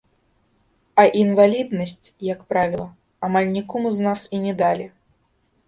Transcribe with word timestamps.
А 1.03 1.05
інваліднасць, 1.23 2.07
як 2.31 2.39
правіла, 2.55 2.87
амаль 3.29 3.47
нікому 3.57 3.87
з 4.01 4.11
нас 4.11 4.27
і 4.39 4.43
не 4.51 4.59
далі. 4.67 4.93